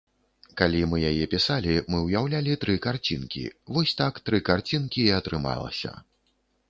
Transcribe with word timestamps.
Калі 0.59 0.79
мы 0.93 1.01
яе 1.09 1.25
пісалі, 1.33 1.75
мы 1.91 1.99
ўяўлялі 2.07 2.57
тры 2.63 2.77
карцінкі, 2.85 3.43
вось 3.77 3.97
так 4.01 4.13
тры 4.31 4.37
карцінкі 4.49 5.01
і 5.05 5.15
атрымалася. 5.19 5.97